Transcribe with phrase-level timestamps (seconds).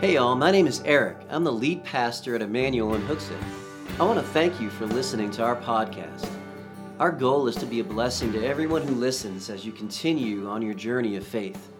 [0.00, 1.16] Hey, y'all, my name is Eric.
[1.28, 3.42] I'm the lead pastor at Emmanuel in Hooksett.
[3.98, 6.30] I want to thank you for listening to our podcast.
[7.00, 10.62] Our goal is to be a blessing to everyone who listens as you continue on
[10.62, 11.72] your journey of faith.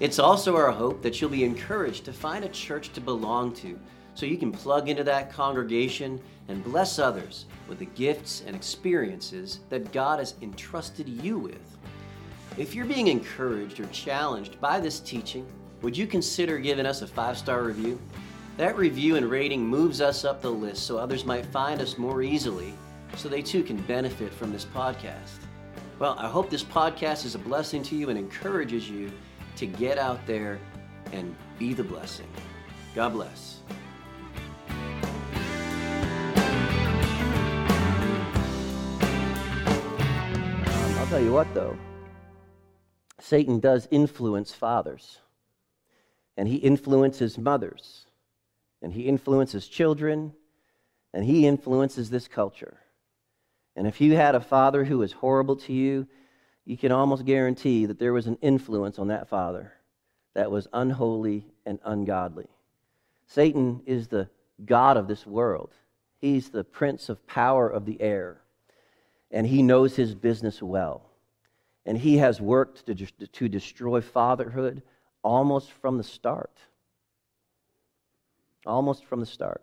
[0.00, 3.78] It's also our hope that you'll be encouraged to find a church to belong to
[4.14, 9.60] so you can plug into that congregation and bless others with the gifts and experiences
[9.68, 11.76] that God has entrusted you with.
[12.56, 15.46] If you're being encouraged or challenged by this teaching,
[15.82, 17.98] would you consider giving us a five star review?
[18.56, 22.22] That review and rating moves us up the list so others might find us more
[22.22, 22.74] easily
[23.16, 25.38] so they too can benefit from this podcast.
[25.98, 29.12] Well, I hope this podcast is a blessing to you and encourages you
[29.56, 30.58] to get out there
[31.12, 32.28] and be the blessing.
[32.94, 33.60] God bless.
[40.98, 41.76] I'll tell you what, though,
[43.20, 45.18] Satan does influence fathers,
[46.38, 48.06] and he influences mothers,
[48.80, 50.32] and he influences children,
[51.12, 52.78] and he influences this culture.
[53.74, 56.06] And if you had a father who was horrible to you,
[56.64, 59.72] you can almost guarantee that there was an influence on that father
[60.34, 62.46] that was unholy and ungodly.
[63.26, 64.30] Satan is the
[64.64, 65.74] God of this world,
[66.20, 68.40] he's the prince of power of the air,
[69.32, 71.02] and he knows his business well.
[71.84, 74.82] And he has worked to, to destroy fatherhood
[75.22, 76.58] almost from the start.
[78.66, 79.62] Almost from the start.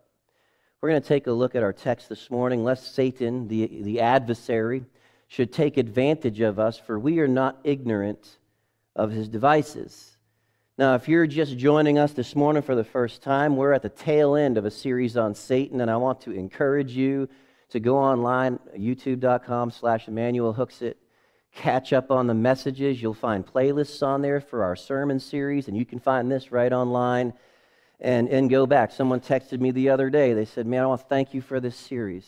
[0.81, 4.01] We're going to take a look at our text this morning, lest Satan, the, the
[4.01, 4.85] adversary,
[5.27, 8.37] should take advantage of us, for we are not ignorant
[8.95, 10.17] of his devices.
[10.77, 13.89] Now, if you're just joining us this morning for the first time, we're at the
[13.89, 17.29] tail end of a series on Satan, and I want to encourage you
[17.69, 20.95] to go online, youtube.com slash Emmanuel Hooksett,
[21.55, 23.01] catch up on the messages.
[23.01, 26.71] You'll find playlists on there for our sermon series, and you can find this right
[26.71, 27.33] online
[27.99, 28.91] and, and go back.
[28.91, 30.33] Someone texted me the other day.
[30.33, 32.27] They said, Man, I want to thank you for this series.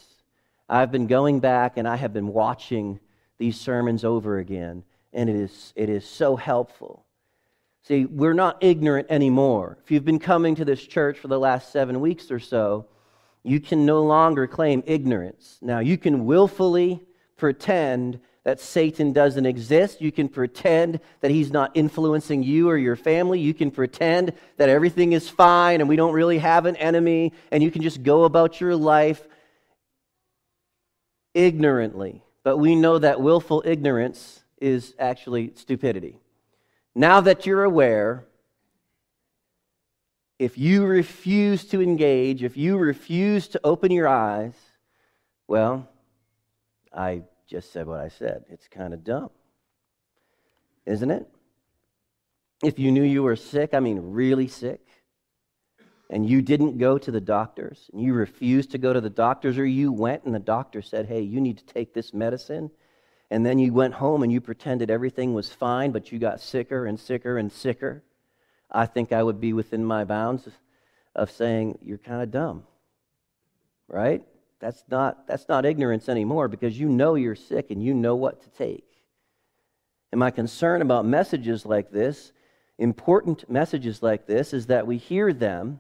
[0.70, 3.00] I've been going back and I have been watching
[3.38, 7.06] these sermons over again, and it is, it is so helpful.
[7.84, 9.78] See, we're not ignorant anymore.
[9.84, 12.88] If you've been coming to this church for the last seven weeks or so,
[13.44, 15.58] you can no longer claim ignorance.
[15.62, 17.02] Now, you can willfully
[17.38, 20.00] pretend that Satan doesn't exist.
[20.00, 23.42] You can pretend that he's not influencing you or your family.
[23.42, 27.62] You can pretend that everything is fine and we don't really have an enemy, and
[27.62, 29.22] you can just go about your life
[31.34, 32.24] ignorantly.
[32.46, 36.18] But we know that willful ignorance is actually stupidity.
[36.96, 38.28] Now that you're aware,
[40.40, 44.54] if you refuse to engage, if you refuse to open your eyes,
[45.50, 45.90] well,
[46.94, 48.44] I just said what I said.
[48.50, 49.30] It's kind of dumb,
[50.86, 51.28] isn't it?
[52.64, 54.82] If you knew you were sick, I mean, really sick,
[56.10, 59.58] and you didn't go to the doctors, and you refused to go to the doctors,
[59.58, 62.72] or you went and the doctor said, hey, you need to take this medicine,
[63.30, 66.86] and then you went home and you pretended everything was fine, but you got sicker
[66.86, 68.04] and sicker and sicker,
[68.72, 70.48] I think I would be within my bounds
[71.16, 72.64] of saying, you're kind of dumb,
[73.88, 74.24] right?
[74.60, 78.42] That's not, that's not ignorance anymore because you know you're sick and you know what
[78.42, 78.86] to take.
[80.12, 82.32] And my concern about messages like this,
[82.78, 85.80] important messages like this, is that we hear them,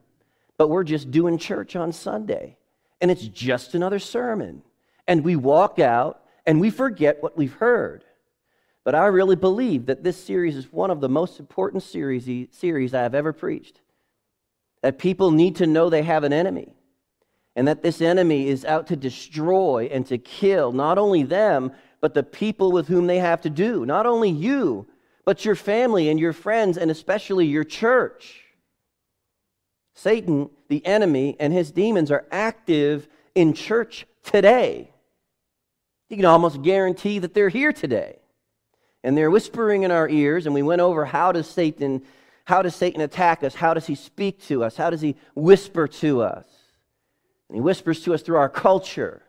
[0.58, 2.58] but we're just doing church on Sunday.
[3.02, 4.62] And it's just another sermon.
[5.08, 8.04] And we walk out and we forget what we've heard.
[8.84, 12.94] But I really believe that this series is one of the most important series, series
[12.94, 13.82] I have ever preached.
[14.82, 16.77] That people need to know they have an enemy
[17.58, 22.14] and that this enemy is out to destroy and to kill not only them, but
[22.14, 23.84] the people with whom they have to do.
[23.84, 24.86] Not only you,
[25.26, 28.44] but your family and your friends, and especially your church.
[29.96, 34.92] Satan, the enemy, and his demons are active in church today.
[36.10, 38.20] You can almost guarantee that they're here today.
[39.04, 42.04] And they're whispering in our ears, and we went over how does Satan
[42.46, 43.54] how does Satan attack us?
[43.54, 44.78] How does he speak to us?
[44.78, 46.46] How does he whisper to us?
[47.50, 49.24] And he whispers to us through our culture.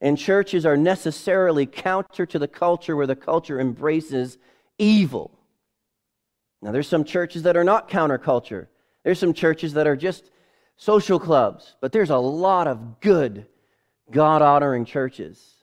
[0.00, 4.38] And churches are necessarily counter to the culture where the culture embraces
[4.78, 5.38] evil.
[6.62, 8.68] Now, there's some churches that are not counterculture.
[9.04, 10.30] There's some churches that are just
[10.76, 13.46] social clubs, but there's a lot of good,
[14.10, 15.56] God honoring churches.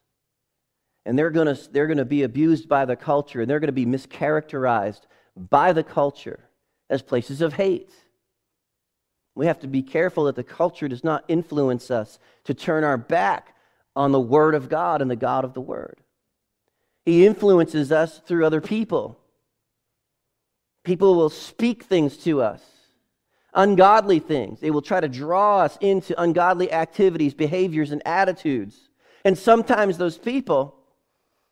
[1.06, 3.72] And they're going to they're to be abused by the culture, and they're going to
[3.72, 5.02] be mischaracterized
[5.36, 6.50] by the culture
[6.90, 7.92] as places of hate.
[9.38, 12.98] We have to be careful that the culture does not influence us to turn our
[12.98, 13.56] back
[13.96, 16.02] on the Word of God and the God of the Word.
[17.06, 19.20] He influences us through other people.
[20.84, 22.62] People will speak things to us.
[23.58, 24.60] ungodly things.
[24.60, 28.90] They will try to draw us into ungodly activities, behaviors, and attitudes.
[29.26, 30.76] And sometimes those people,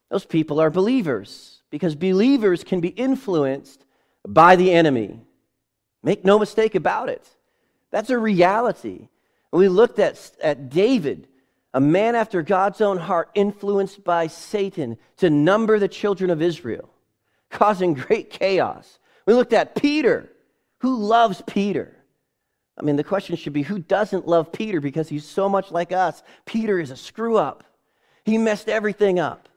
[0.09, 3.83] those people are believers because believers can be influenced
[4.25, 5.19] by the enemy.
[6.03, 7.27] Make no mistake about it.
[7.95, 9.07] That's a reality.
[9.53, 11.29] We looked at, at David,
[11.73, 16.89] a man after God's own heart, influenced by Satan to number the children of Israel,
[17.49, 18.99] causing great chaos.
[19.25, 20.29] We looked at Peter.
[20.79, 21.95] Who loves Peter?
[22.77, 25.93] I mean, the question should be who doesn't love Peter because he's so much like
[25.93, 26.21] us?
[26.43, 27.63] Peter is a screw up.
[28.25, 29.47] He messed everything up.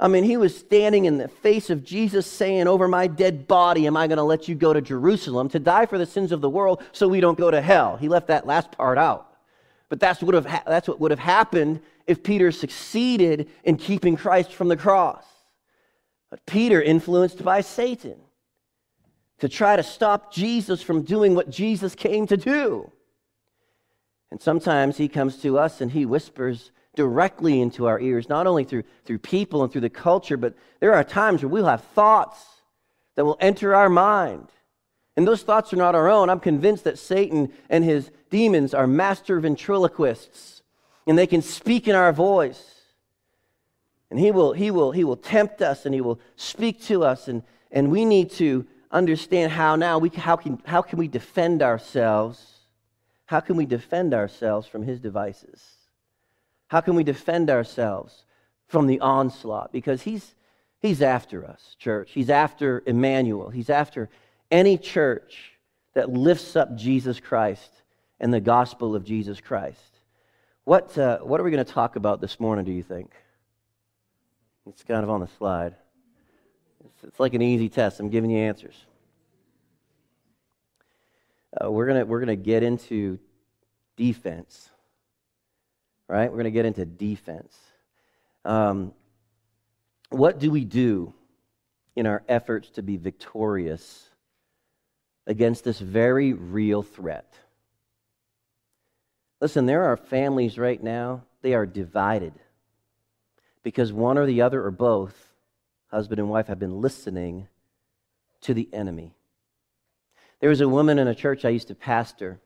[0.00, 3.86] I mean, he was standing in the face of Jesus saying, Over my dead body,
[3.86, 6.40] am I going to let you go to Jerusalem to die for the sins of
[6.40, 7.96] the world so we don't go to hell?
[7.96, 9.26] He left that last part out.
[9.88, 14.16] But that's, would have ha- that's what would have happened if Peter succeeded in keeping
[14.16, 15.24] Christ from the cross.
[16.30, 18.16] But Peter, influenced by Satan,
[19.38, 22.92] to try to stop Jesus from doing what Jesus came to do.
[24.30, 28.64] And sometimes he comes to us and he whispers directly into our ears, not only
[28.64, 32.44] through, through people and through the culture, but there are times where we'll have thoughts
[33.14, 34.48] that will enter our mind.
[35.16, 36.28] And those thoughts are not our own.
[36.28, 40.62] I'm convinced that Satan and his demons are master ventriloquists,
[41.06, 42.64] and they can speak in our voice.
[44.10, 47.28] And he will, he will, he will tempt us and he will speak to us,
[47.28, 51.62] and, and we need to understand how now we how can how can we defend
[51.62, 52.58] ourselves?
[53.26, 55.77] How can we defend ourselves from his devices?
[56.68, 58.24] How can we defend ourselves
[58.68, 59.72] from the onslaught?
[59.72, 60.34] Because he's
[60.80, 62.12] he's after us, church.
[62.12, 63.50] He's after Emmanuel.
[63.50, 64.08] He's after
[64.50, 65.52] any church
[65.94, 67.70] that lifts up Jesus Christ
[68.20, 69.80] and the gospel of Jesus Christ.
[70.64, 73.10] What, uh, what are we going to talk about this morning, do you think?
[74.68, 75.74] It's kind of on the slide.
[76.84, 78.00] It's, it's like an easy test.
[78.00, 78.74] I'm giving you answers.
[81.58, 83.18] Uh, we're going we're gonna get into
[83.96, 84.68] defense,
[86.08, 86.30] right?
[86.30, 87.56] We're going to get into defense.
[88.44, 88.92] Um,
[90.10, 91.12] what do we do
[91.94, 94.08] in our efforts to be victorious
[95.26, 97.34] against this very real threat?
[99.40, 102.32] Listen, there are families right now, they are divided
[103.62, 105.14] because one or the other or both
[105.88, 107.48] husband and wife have been listening
[108.40, 109.14] to the enemy.
[110.40, 112.40] There was a woman in a church I used to pastor,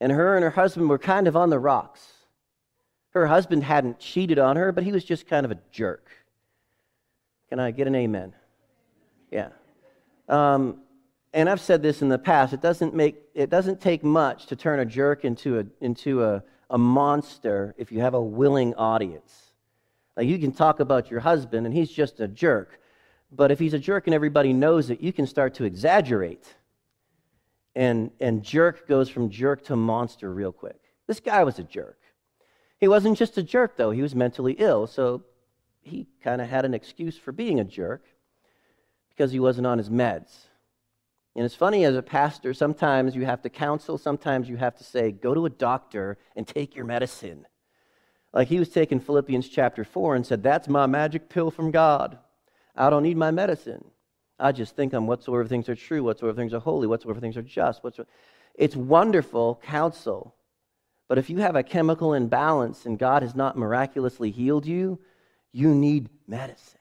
[0.00, 2.13] and her and her husband were kind of on the rocks.
[3.14, 6.08] Her husband hadn't cheated on her, but he was just kind of a jerk.
[7.48, 8.34] Can I get an amen?
[9.30, 9.50] Yeah.
[10.28, 10.80] Um,
[11.32, 12.52] and I've said this in the past.
[12.52, 16.42] It doesn't make it doesn't take much to turn a jerk into a into a,
[16.70, 19.52] a monster if you have a willing audience.
[20.16, 22.80] Like you can talk about your husband and he's just a jerk.
[23.32, 26.46] But if he's a jerk and everybody knows it, you can start to exaggerate.
[27.74, 30.80] And, and jerk goes from jerk to monster real quick.
[31.08, 31.98] This guy was a jerk.
[32.84, 34.86] He wasn't just a jerk, though, he was mentally ill.
[34.86, 35.22] So
[35.80, 38.04] he kind of had an excuse for being a jerk
[39.08, 40.48] because he wasn't on his meds.
[41.34, 44.84] And it's funny as a pastor, sometimes you have to counsel, sometimes you have to
[44.84, 47.46] say, go to a doctor and take your medicine.
[48.34, 52.18] Like he was taking Philippians chapter 4 and said, That's my magic pill from God.
[52.76, 53.82] I don't need my medicine.
[54.38, 57.42] I just think on whatsoever things are true, whatsoever things are holy, whatsoever things are
[57.42, 57.82] just.
[57.82, 58.10] Whatsoever.
[58.54, 60.34] It's wonderful counsel.
[61.14, 64.98] But if you have a chemical imbalance and God has not miraculously healed you,
[65.52, 66.80] you need medicine.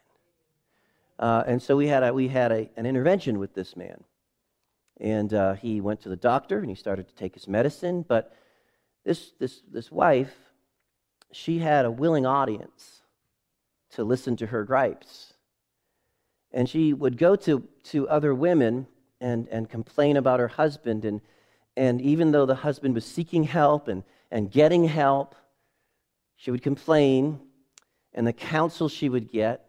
[1.20, 4.04] Uh, and so we had, a, we had a, an intervention with this man.
[5.00, 8.04] And uh, he went to the doctor and he started to take his medicine.
[8.08, 8.36] But
[9.06, 10.34] this, this, this wife
[11.32, 13.04] she had a willing audience
[13.92, 15.34] to listen to her gripes.
[16.52, 18.88] And she would go to, to other women
[19.22, 21.06] and, and complain about her husband.
[21.06, 21.22] And,
[21.78, 24.02] and even though the husband was seeking help and,
[24.34, 25.36] and getting help,
[26.36, 27.40] she would complain.
[28.14, 29.64] And the counsel she would get,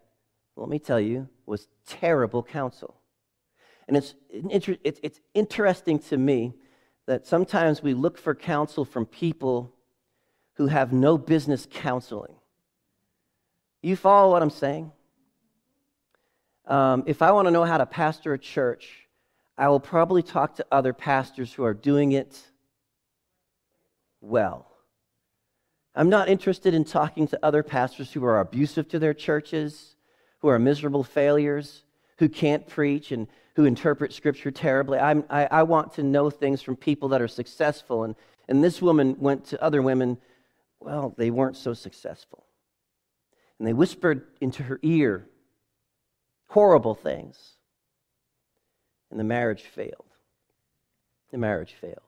[0.57, 2.95] let me tell you, was terrible counsel.
[3.87, 6.55] And it's, it's, interesting to me
[7.05, 9.71] that sometimes we look for counsel from people
[10.55, 12.33] who have no business counseling.
[13.83, 14.91] You follow what I'm saying?
[16.65, 19.07] Um, if I want to know how to pastor a church,
[19.59, 22.41] I will probably talk to other pastors who are doing it
[24.25, 24.67] well.
[25.95, 29.95] I'm not interested in talking to other pastors who are abusive to their churches,
[30.39, 31.83] who are miserable failures,
[32.17, 34.99] who can't preach and who interpret scripture terribly.
[34.99, 38.03] I, I want to know things from people that are successful.
[38.03, 38.15] And,
[38.49, 40.17] and this woman went to other women
[40.79, 42.45] well, they weren't so successful.
[43.57, 45.27] And they whispered into her ear
[46.47, 47.53] horrible things.
[49.09, 50.05] And the marriage failed.
[51.31, 51.99] the marriage failed.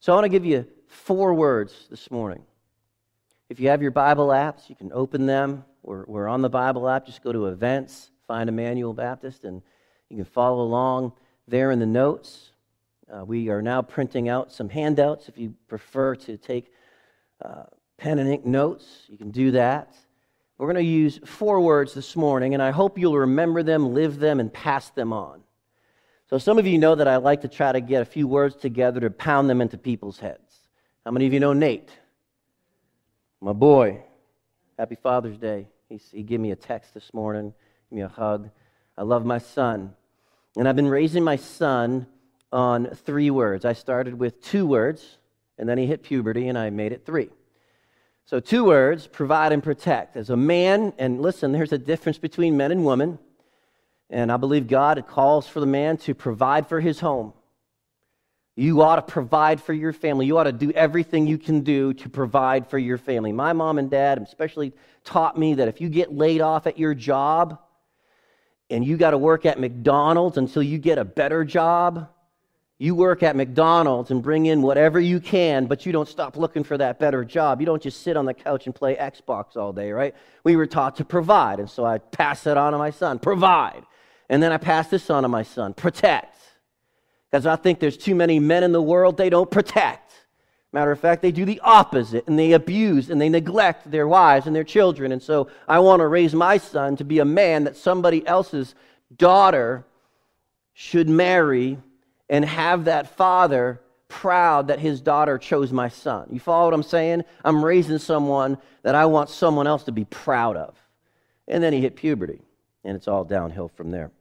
[0.00, 2.42] So I want to give you four words this morning.
[3.48, 5.64] If you have your Bible apps, you can open them.
[5.82, 7.06] We're, we're on the Bible app.
[7.06, 9.60] Just go to events, find Emmanuel Baptist, and
[10.08, 11.12] you can follow along
[11.46, 12.50] there in the notes.
[13.12, 15.28] Uh, we are now printing out some handouts.
[15.28, 16.72] If you prefer to take
[17.44, 17.64] uh,
[17.98, 19.94] pen and ink notes, you can do that.
[20.56, 24.18] We're going to use four words this morning, and I hope you'll remember them, live
[24.18, 25.42] them, and pass them on.
[26.30, 28.56] So, some of you know that I like to try to get a few words
[28.56, 30.43] together to pound them into people's heads.
[31.04, 31.90] How many of you know Nate?
[33.42, 34.02] My boy.
[34.78, 35.68] Happy Father's Day.
[35.90, 37.52] He, he gave me a text this morning,
[37.90, 38.48] gave me a hug.
[38.96, 39.94] I love my son.
[40.56, 42.06] And I've been raising my son
[42.50, 43.66] on three words.
[43.66, 45.18] I started with two words,
[45.58, 47.28] and then he hit puberty, and I made it three.
[48.24, 50.16] So, two words provide and protect.
[50.16, 53.18] As a man, and listen, there's a difference between men and women.
[54.08, 57.34] And I believe God calls for the man to provide for his home.
[58.56, 60.26] You ought to provide for your family.
[60.26, 63.32] You ought to do everything you can do to provide for your family.
[63.32, 66.94] My mom and dad especially taught me that if you get laid off at your
[66.94, 67.58] job
[68.70, 72.08] and you got to work at McDonald's until you get a better job,
[72.78, 76.64] you work at McDonald's and bring in whatever you can, but you don't stop looking
[76.64, 77.60] for that better job.
[77.60, 80.14] You don't just sit on the couch and play Xbox all day, right?
[80.44, 83.18] We were taught to provide, and so I pass that on to my son.
[83.18, 83.84] Provide.
[84.28, 85.74] And then I pass this on to my son.
[85.74, 86.36] Protect.
[87.34, 90.12] Because I think there's too many men in the world they don't protect.
[90.72, 94.46] Matter of fact, they do the opposite and they abuse and they neglect their wives
[94.46, 95.10] and their children.
[95.10, 98.76] And so I want to raise my son to be a man that somebody else's
[99.16, 99.84] daughter
[100.74, 101.76] should marry
[102.28, 106.28] and have that father proud that his daughter chose my son.
[106.30, 107.24] You follow what I'm saying?
[107.44, 110.76] I'm raising someone that I want someone else to be proud of.
[111.48, 112.42] And then he hit puberty,
[112.84, 114.12] and it's all downhill from there.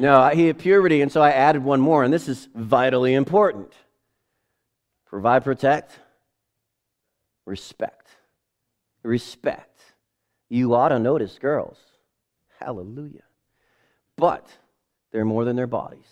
[0.00, 3.72] No, he hit puberty, and so I added one more, and this is vitally important
[5.06, 5.98] provide, protect,
[7.44, 8.08] respect.
[9.02, 9.80] Respect.
[10.48, 11.78] You ought to notice girls.
[12.60, 13.24] Hallelujah.
[14.16, 14.46] But
[15.10, 16.06] they're more than their bodies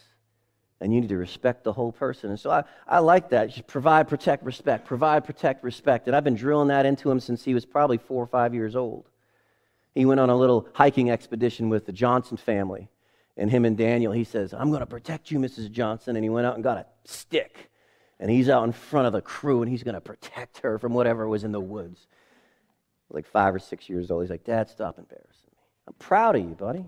[0.80, 2.30] and you need to respect the whole person.
[2.30, 3.66] And so I, I like that.
[3.66, 4.86] Provide, protect, respect.
[4.86, 6.06] Provide, protect, respect.
[6.06, 8.76] And I've been drilling that into him since he was probably four or five years
[8.76, 9.08] old.
[9.94, 12.88] He went on a little hiking expedition with the Johnson family.
[13.38, 15.70] And him and Daniel, he says, I'm going to protect you, Mrs.
[15.70, 16.16] Johnson.
[16.16, 17.70] And he went out and got a stick.
[18.18, 20.92] And he's out in front of the crew and he's going to protect her from
[20.92, 22.08] whatever was in the woods.
[23.10, 24.24] Like five or six years old.
[24.24, 25.62] He's like, Dad, stop embarrassing me.
[25.86, 26.84] I'm proud of you, buddy.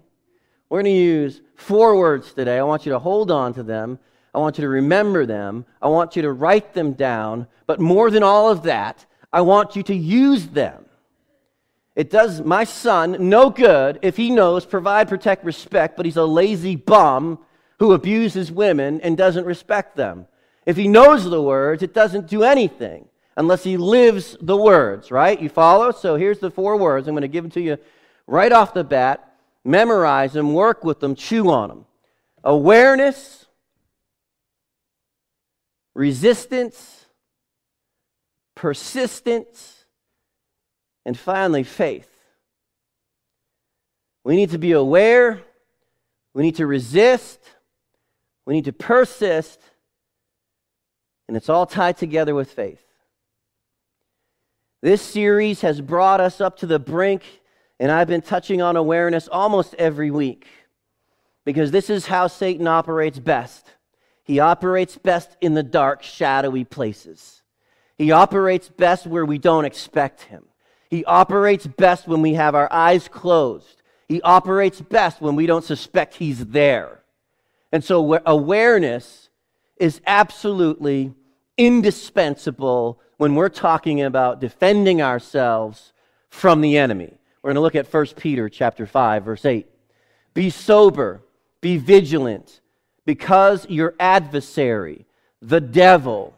[0.69, 2.59] We're going to use four words today.
[2.59, 3.99] I want you to hold on to them.
[4.35, 5.65] I want you to remember them.
[5.81, 7.47] I want you to write them down.
[7.67, 10.85] But more than all of that, I want you to use them.
[11.97, 16.25] It does my son no good if he knows provide, protect, respect, but he's a
[16.25, 17.39] lazy bum
[17.79, 20.27] who abuses women and doesn't respect them.
[20.67, 25.41] If he knows the words, it doesn't do anything unless he lives the words, right?
[25.41, 25.91] You follow?
[25.91, 27.09] So here's the four words.
[27.09, 27.79] I'm going to give them to you
[28.27, 29.31] right off the bat
[29.65, 31.85] memorize them, work with them, chew on them.
[32.45, 33.47] Awareness,
[35.95, 37.07] resistance,
[38.55, 39.80] persistence,
[41.05, 42.09] and finally, faith.
[44.25, 45.41] We need to be aware,
[46.35, 47.41] we need to resist,
[48.47, 49.61] we need to persist,
[51.27, 52.83] and it's all tied together with faith.
[54.83, 57.23] This series has brought us up to the brink
[57.81, 60.47] and I've been touching on awareness almost every week
[61.47, 63.67] because this is how Satan operates best.
[64.23, 67.43] He operates best in the dark, shadowy places.
[67.97, 70.45] He operates best where we don't expect him.
[70.91, 73.83] He operates best when we have our eyes closed.
[74.09, 77.01] He operates best when we don't suspect he's there.
[77.71, 79.29] And so, awareness
[79.77, 81.15] is absolutely
[81.57, 85.93] indispensable when we're talking about defending ourselves
[86.29, 87.13] from the enemy.
[87.43, 89.67] We're going to look at 1 Peter chapter 5 verse 8.
[90.35, 91.23] Be sober,
[91.61, 92.61] be vigilant,
[93.07, 95.07] because your adversary,
[95.41, 96.35] the devil,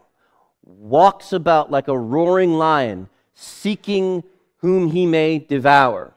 [0.63, 4.23] walks about like a roaring lion, seeking
[4.63, 6.13] whom he may devour.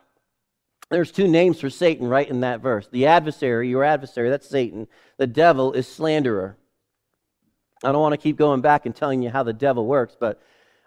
[0.88, 2.86] There's two names for Satan right in that verse.
[2.88, 4.86] The adversary, your adversary, that's Satan.
[5.16, 6.56] The devil is slanderer.
[7.82, 10.40] I don't want to keep going back and telling you how the devil works, but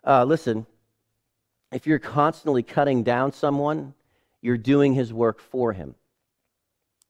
[0.07, 0.65] uh, listen,
[1.73, 3.93] if you're constantly cutting down someone,
[4.41, 5.95] you're doing his work for him.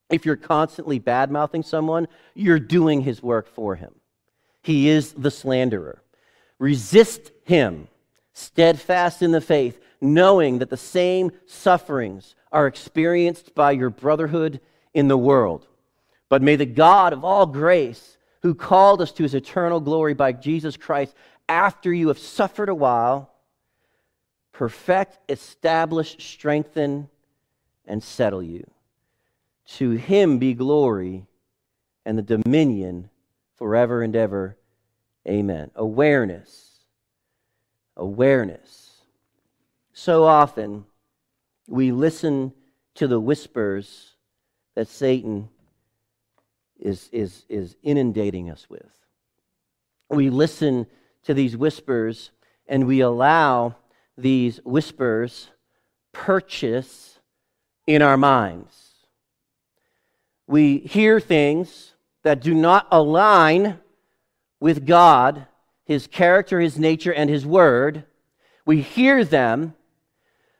[0.09, 3.93] If you're constantly bad mouthing someone, you're doing his work for him.
[4.63, 6.01] He is the slanderer.
[6.57, 7.87] Resist him,
[8.33, 14.59] steadfast in the faith, knowing that the same sufferings are experienced by your brotherhood
[14.93, 15.67] in the world.
[16.29, 20.31] But may the God of all grace, who called us to his eternal glory by
[20.31, 21.13] Jesus Christ
[21.47, 23.31] after you have suffered a while,
[24.53, 27.09] perfect, establish, strengthen,
[27.85, 28.69] and settle you.
[29.77, 31.25] To him be glory
[32.05, 33.09] and the dominion
[33.57, 34.57] forever and ever.
[35.27, 35.71] Amen.
[35.75, 36.79] Awareness.
[37.97, 38.88] Awareness.
[39.99, 40.85] So often
[41.67, 42.53] we listen
[42.95, 44.15] to the whispers
[44.73, 45.49] that Satan
[46.79, 48.89] is, is, is inundating us with.
[50.09, 50.87] We listen
[51.23, 52.31] to these whispers
[52.65, 53.75] and we allow
[54.17, 55.49] these whispers
[56.13, 57.19] purchase
[57.85, 58.93] in our minds.
[60.47, 61.91] We hear things
[62.23, 63.79] that do not align
[64.61, 65.45] with God,
[65.83, 68.05] His character, His nature, and His word.
[68.65, 69.75] We hear them,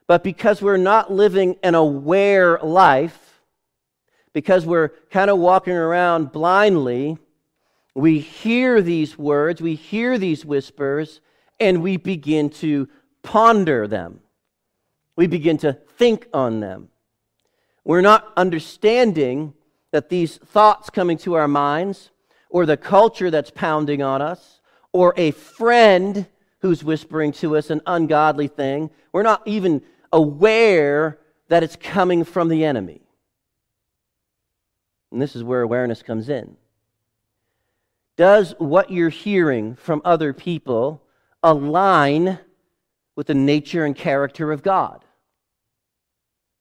[0.09, 3.43] but because we're not living an aware life,
[4.33, 7.15] because we're kind of walking around blindly,
[7.93, 11.21] we hear these words, we hear these whispers,
[11.59, 12.89] and we begin to
[13.21, 14.19] ponder them.
[15.15, 16.89] We begin to think on them.
[17.83, 19.53] We're not understanding
[19.91, 22.09] that these thoughts coming to our minds,
[22.49, 24.59] or the culture that's pounding on us,
[24.91, 26.25] or a friend
[26.61, 32.47] who's whispering to us an ungodly thing, we're not even aware that it's coming from
[32.47, 33.01] the enemy.
[35.11, 36.55] And this is where awareness comes in.
[38.15, 41.01] Does what you're hearing from other people
[41.41, 42.39] align
[43.15, 45.03] with the nature and character of God?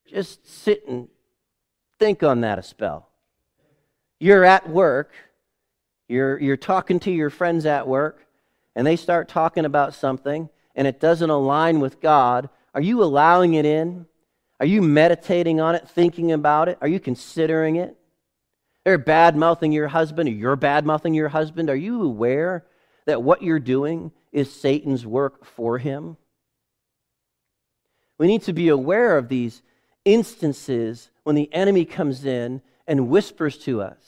[0.07, 1.09] Just sit and
[1.99, 3.09] think on that a spell.
[4.21, 5.13] You're at work,
[6.09, 8.27] you're, you're talking to your friends at work,
[8.75, 12.49] and they start talking about something, and it doesn't align with God.
[12.75, 14.07] Are you allowing it in?
[14.61, 16.79] Are you meditating on it, thinking about it?
[16.81, 17.97] Are you considering it?
[18.85, 21.71] They're bad mouthing your husband, or you're bad mouthing your husband.
[21.71, 22.65] Are you aware
[23.07, 26.17] that what you're doing is Satan's work for him?
[28.19, 29.63] We need to be aware of these
[30.05, 34.03] instances when the enemy comes in and whispers to us.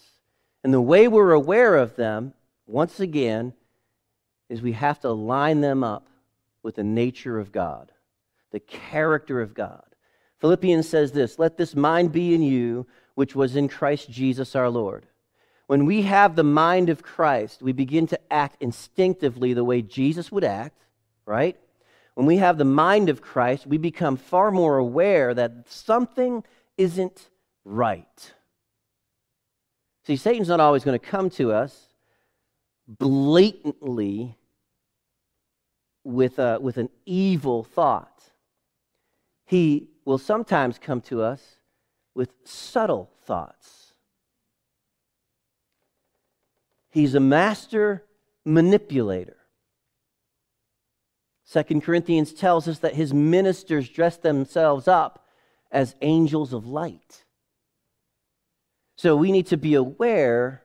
[0.64, 2.34] And the way we're aware of them,
[2.66, 3.52] once again,
[4.48, 6.08] is we have to line them up
[6.62, 7.92] with the nature of God,
[8.50, 9.84] the character of God.
[10.38, 14.70] Philippians says this Let this mind be in you, which was in Christ Jesus our
[14.70, 15.06] Lord.
[15.66, 20.32] When we have the mind of Christ, we begin to act instinctively the way Jesus
[20.32, 20.82] would act,
[21.26, 21.56] right?
[22.14, 26.42] When we have the mind of Christ, we become far more aware that something
[26.76, 27.30] isn't
[27.64, 28.34] right.
[30.06, 31.88] See, Satan's not always going to come to us
[32.88, 34.36] blatantly
[36.02, 38.19] with, a, with an evil thought.
[39.50, 41.56] He will sometimes come to us
[42.14, 43.94] with subtle thoughts.
[46.88, 48.04] He's a master
[48.44, 49.38] manipulator.
[51.42, 55.26] Second Corinthians tells us that his ministers dress themselves up
[55.72, 57.24] as angels of light.
[58.94, 60.62] So we need to be aware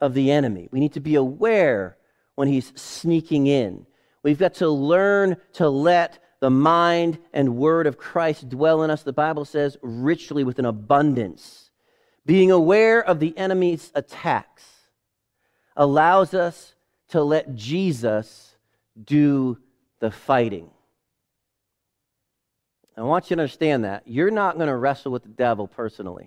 [0.00, 0.68] of the enemy.
[0.72, 1.96] We need to be aware
[2.34, 3.86] when he's sneaking in.
[4.24, 9.02] We've got to learn to let the mind and word of Christ dwell in us,
[9.02, 11.70] the Bible says, richly with an abundance.
[12.26, 14.62] Being aware of the enemy's attacks
[15.74, 16.74] allows us
[17.08, 18.56] to let Jesus
[19.02, 19.56] do
[20.00, 20.68] the fighting.
[22.94, 24.02] I want you to understand that.
[24.04, 26.24] You're not going to wrestle with the devil personally.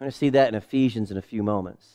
[0.00, 1.86] I'm going to see that in Ephesians in a few moments.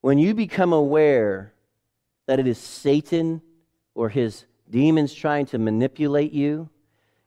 [0.00, 1.52] When you become aware
[2.26, 3.42] that it is Satan
[3.94, 6.68] or his demons trying to manipulate you,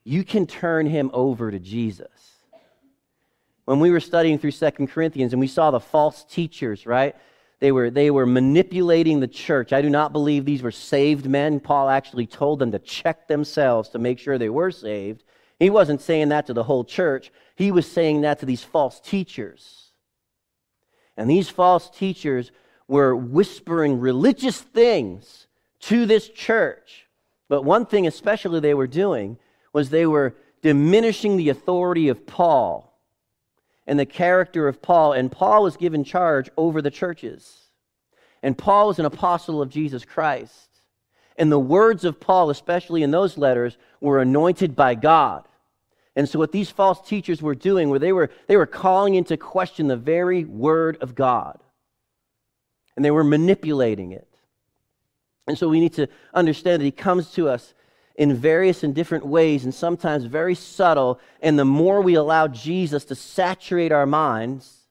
[0.03, 2.07] you can turn him over to Jesus.
[3.65, 7.15] When we were studying through Second Corinthians and we saw the false teachers, right?
[7.59, 9.73] They were, they were manipulating the church.
[9.73, 11.59] I do not believe these were saved men.
[11.59, 15.23] Paul actually told them to check themselves to make sure they were saved.
[15.59, 18.99] He wasn't saying that to the whole church, he was saying that to these false
[19.01, 19.91] teachers.
[21.17, 22.51] And these false teachers
[22.87, 25.47] were whispering religious things
[25.81, 27.08] to this church
[27.49, 29.37] but one thing, especially, they were doing
[29.73, 32.97] was they were diminishing the authority of Paul
[33.87, 35.13] and the character of Paul.
[35.13, 37.57] And Paul was given charge over the churches.
[38.43, 40.69] And Paul was an apostle of Jesus Christ.
[41.37, 45.47] And the words of Paul, especially in those letters, were anointed by God.
[46.15, 49.37] And so, what these false teachers were doing, where they were, they were calling into
[49.37, 51.59] question the very word of God,
[52.95, 54.28] and they were manipulating it.
[55.49, 57.73] And so we need to understand that he comes to us
[58.15, 61.19] in various and different ways, and sometimes very subtle.
[61.41, 64.87] And the more we allow Jesus to saturate our minds,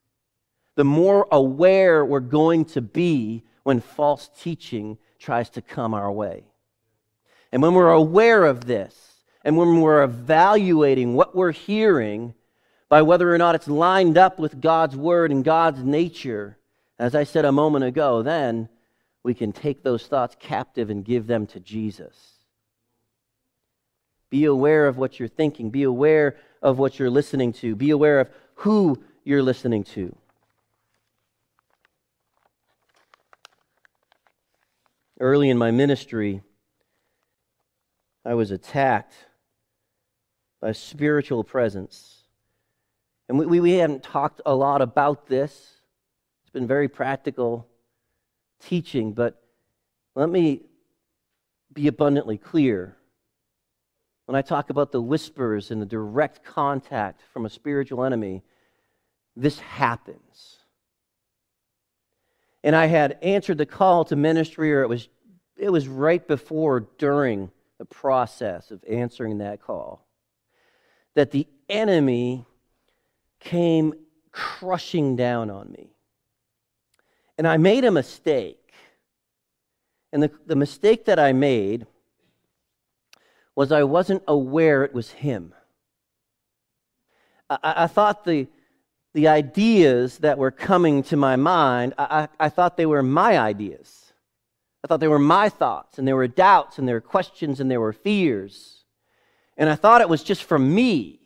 [0.74, 6.44] the more aware we're going to be when false teaching tries to come our way.
[7.52, 8.94] And when we're aware of this,
[9.44, 12.34] and when we're evaluating what we're hearing
[12.88, 16.56] by whether or not it's lined up with God's word and God's nature,
[16.98, 18.68] as I said a moment ago, then
[19.28, 22.16] we can take those thoughts captive and give them to Jesus.
[24.30, 25.68] Be aware of what you're thinking.
[25.68, 27.76] Be aware of what you're listening to.
[27.76, 30.16] Be aware of who you're listening to.
[35.20, 36.40] Early in my ministry,
[38.24, 39.12] I was attacked
[40.58, 42.22] by spiritual presence.
[43.28, 45.74] And we, we haven't talked a lot about this.
[46.44, 47.68] It's been very practical
[48.60, 49.42] teaching, but
[50.14, 50.62] let me
[51.72, 52.96] be abundantly clear.
[54.26, 58.42] When I talk about the whispers and the direct contact from a spiritual enemy,
[59.36, 60.58] this happens.
[62.64, 65.08] And I had answered the call to ministry, or it was,
[65.56, 70.04] it was right before, during the process of answering that call,
[71.14, 72.44] that the enemy
[73.40, 73.94] came
[74.32, 75.90] crushing down on me.
[77.38, 78.72] And I made a mistake.
[80.12, 81.86] And the, the mistake that I made
[83.54, 85.54] was I wasn't aware it was him.
[87.48, 88.48] I, I thought the,
[89.14, 93.38] the ideas that were coming to my mind, I, I, I thought they were my
[93.38, 94.12] ideas.
[94.84, 97.70] I thought they were my thoughts, and there were doubts, and there were questions, and
[97.70, 98.84] there were fears.
[99.56, 101.20] And I thought it was just from me.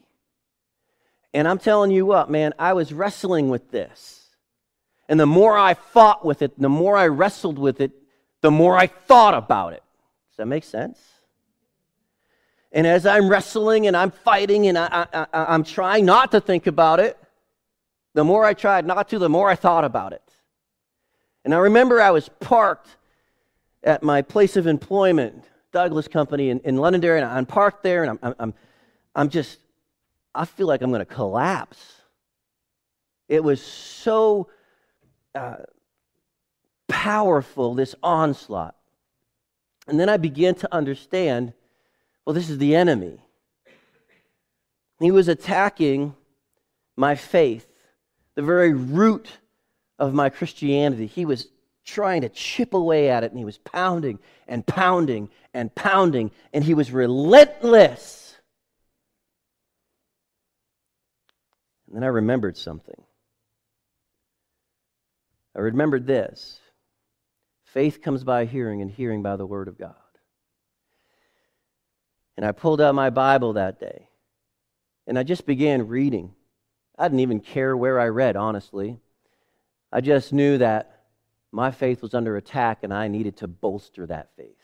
[1.34, 4.21] And I'm telling you what, man, I was wrestling with this.
[5.12, 7.92] And the more I fought with it, the more I wrestled with it,
[8.40, 9.82] the more I thought about it.
[10.30, 10.98] Does that make sense?
[12.72, 16.98] And as I'm wrestling and I'm fighting and I, I'm trying not to think about
[16.98, 17.18] it,
[18.14, 20.22] the more I tried not to, the more I thought about it.
[21.44, 22.88] And I remember I was parked
[23.82, 28.18] at my place of employment, Douglas Company in, in Londonderry, and I'm parked there, and
[28.22, 28.54] I'm, I'm,
[29.14, 29.58] I'm just,
[30.34, 32.00] I feel like I'm going to collapse.
[33.28, 34.48] It was so
[35.34, 35.56] uh,
[36.88, 38.76] powerful, this onslaught.
[39.88, 41.52] And then I began to understand
[42.24, 43.18] well, this is the enemy.
[45.00, 46.14] He was attacking
[46.96, 47.66] my faith,
[48.36, 49.28] the very root
[49.98, 51.06] of my Christianity.
[51.06, 51.48] He was
[51.84, 56.62] trying to chip away at it, and he was pounding and pounding and pounding, and
[56.62, 58.36] he was relentless.
[61.88, 63.02] And then I remembered something.
[65.54, 66.60] I remembered this
[67.64, 69.94] faith comes by hearing, and hearing by the word of God.
[72.36, 74.08] And I pulled out my Bible that day,
[75.06, 76.34] and I just began reading.
[76.98, 79.00] I didn't even care where I read, honestly.
[79.90, 81.04] I just knew that
[81.50, 84.56] my faith was under attack, and I needed to bolster that faith.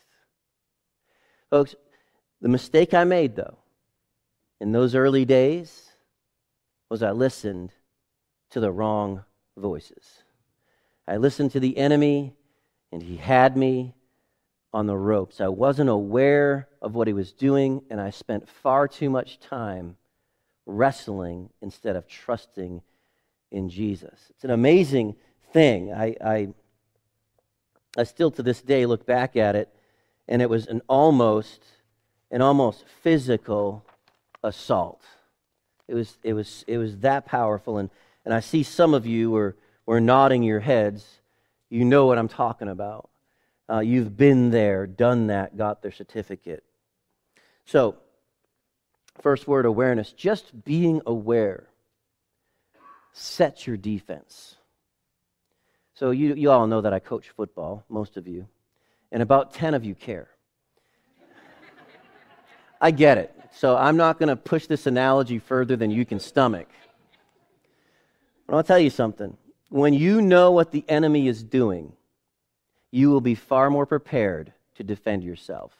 [1.49, 1.75] Folks,
[2.41, 3.57] the mistake I made, though,
[4.59, 5.91] in those early days
[6.89, 7.71] was I listened
[8.51, 9.23] to the wrong
[9.57, 10.23] voices.
[11.09, 12.33] I listened to the enemy,
[12.91, 13.95] and he had me
[14.71, 15.41] on the ropes.
[15.41, 19.97] I wasn't aware of what he was doing, and I spent far too much time
[20.67, 22.83] wrestling instead of trusting
[23.51, 24.27] in Jesus.
[24.29, 25.15] It's an amazing
[25.51, 25.91] thing.
[25.91, 26.47] I, I,
[27.97, 29.73] I still to this day look back at it,
[30.27, 31.63] and it was an almost,
[32.29, 33.83] an almost physical
[34.43, 35.01] assault.
[35.87, 37.79] It was, it was, it was that powerful.
[37.79, 37.89] And,
[38.25, 39.55] and I see some of you were,
[39.89, 41.03] were nodding your heads.
[41.67, 43.09] You know what I'm talking about.
[43.67, 46.63] Uh, you've been there, done that, got their certificate.
[47.65, 47.95] So,
[49.19, 50.13] first word awareness.
[50.13, 51.69] Just being aware
[53.13, 54.57] sets your defense.
[55.95, 58.45] So, you, you all know that I coach football, most of you,
[59.11, 60.27] and about 10 of you care.
[62.79, 63.35] I get it.
[63.55, 66.67] So, I'm not going to push this analogy further than you can stomach.
[68.45, 69.35] But I'll tell you something.
[69.69, 71.93] When you know what the enemy is doing,
[72.91, 75.73] you will be far more prepared to defend yourself.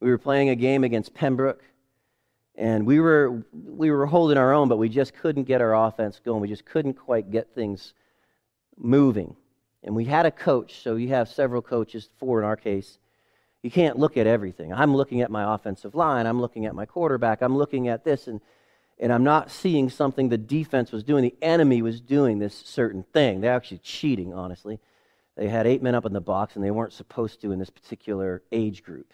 [0.00, 1.64] We were playing a game against Pembroke,
[2.54, 6.20] and we were, we were holding our own, but we just couldn't get our offense
[6.22, 6.42] going.
[6.42, 7.94] We just couldn't quite get things
[8.76, 9.36] moving.
[9.82, 12.98] And we had a coach, so you have several coaches, four in our case.
[13.62, 14.72] You can't look at everything.
[14.74, 18.28] I'm looking at my offensive line, I'm looking at my quarterback, I'm looking at this,
[18.28, 18.42] and,
[18.98, 21.22] and I'm not seeing something the defense was doing.
[21.22, 23.40] The enemy was doing this certain thing.
[23.40, 24.80] They're actually cheating, honestly.
[25.36, 27.68] They had eight men up in the box, and they weren't supposed to in this
[27.68, 29.12] particular age group.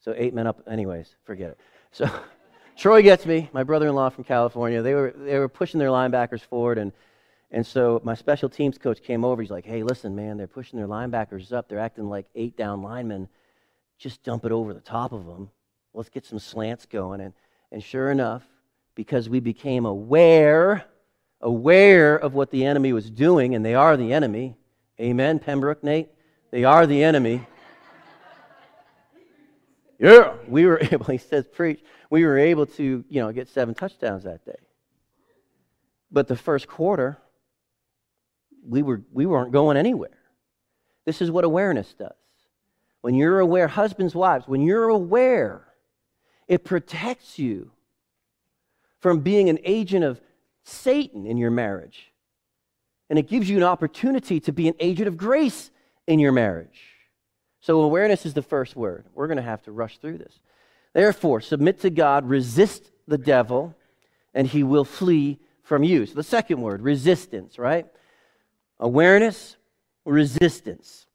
[0.00, 1.60] So eight men up, anyways, forget it.
[1.90, 2.08] So
[2.76, 4.82] Troy gets me, my brother-in-law from California.
[4.82, 6.92] They were they were pushing their linebackers forward, and
[7.50, 9.42] And so my special teams coach came over.
[9.42, 11.68] He's like, hey, listen, man, they're pushing their linebackers up.
[11.68, 13.28] They're acting like eight down linemen.
[13.98, 15.50] Just dump it over the top of them.
[15.92, 17.20] Let's get some slants going.
[17.20, 17.32] And,
[17.72, 18.44] and sure enough,
[18.98, 20.84] because we became aware,
[21.40, 24.56] aware of what the enemy was doing, and they are the enemy.
[25.00, 26.08] Amen, Pembroke, Nate?
[26.50, 27.46] They are the enemy.
[30.00, 31.80] yeah, we were able, he says, preach,
[32.10, 34.58] we were able to, you know, get seven touchdowns that day.
[36.10, 37.18] But the first quarter,
[38.66, 40.18] we, were, we weren't going anywhere.
[41.04, 42.16] This is what awareness does.
[43.02, 45.68] When you're aware, husbands, wives, when you're aware,
[46.48, 47.70] it protects you
[49.00, 50.20] from being an agent of
[50.64, 52.12] Satan in your marriage.
[53.10, 55.70] And it gives you an opportunity to be an agent of grace
[56.06, 56.80] in your marriage.
[57.60, 59.06] So, awareness is the first word.
[59.14, 60.38] We're going to have to rush through this.
[60.92, 63.74] Therefore, submit to God, resist the devil,
[64.34, 66.06] and he will flee from you.
[66.06, 67.86] So, the second word, resistance, right?
[68.78, 69.56] Awareness,
[70.04, 71.06] resistance.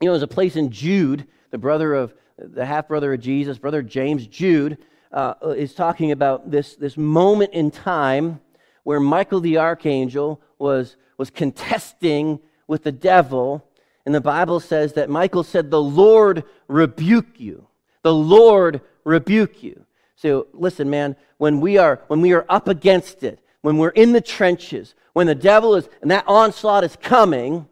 [0.00, 3.58] You know, there's a place in Jude, the brother of the half brother of Jesus,
[3.58, 4.78] brother James, Jude,
[5.14, 8.40] uh, is talking about this, this moment in time
[8.82, 13.64] where Michael the archangel was, was contesting with the devil.
[14.04, 17.66] And the Bible says that Michael said, The Lord rebuke you.
[18.02, 19.86] The Lord rebuke you.
[20.16, 24.12] So listen, man, when we are when we are up against it, when we're in
[24.12, 27.68] the trenches, when the devil is and that onslaught is coming,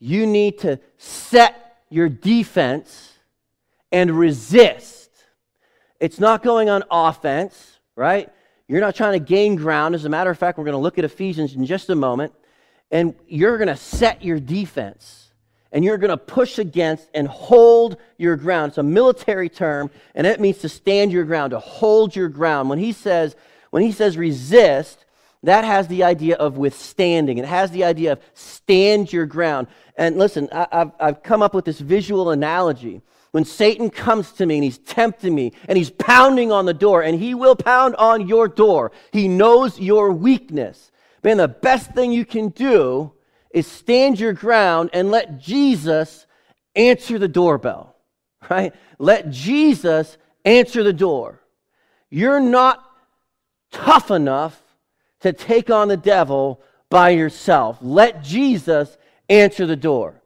[0.00, 3.12] you need to set your defense
[3.92, 5.03] and resist.
[6.00, 8.30] It's not going on offense, right?
[8.68, 9.94] You're not trying to gain ground.
[9.94, 12.32] As a matter of fact, we're going to look at Ephesians in just a moment.
[12.90, 15.32] And you're going to set your defense.
[15.72, 18.70] And you're going to push against and hold your ground.
[18.70, 22.70] It's a military term, and it means to stand your ground, to hold your ground.
[22.70, 23.34] When he says,
[23.70, 25.04] when he says resist,
[25.42, 27.38] that has the idea of withstanding.
[27.38, 29.66] It has the idea of stand your ground.
[29.96, 33.02] And listen, I, have I've come up with this visual analogy.
[33.34, 37.02] When Satan comes to me and he's tempting me and he's pounding on the door,
[37.02, 40.92] and he will pound on your door, he knows your weakness.
[41.24, 43.12] Man, the best thing you can do
[43.50, 46.28] is stand your ground and let Jesus
[46.76, 47.96] answer the doorbell,
[48.48, 48.72] right?
[49.00, 51.40] Let Jesus answer the door.
[52.10, 52.88] You're not
[53.72, 54.62] tough enough
[55.22, 57.78] to take on the devil by yourself.
[57.80, 58.96] Let Jesus
[59.28, 60.22] answer the door.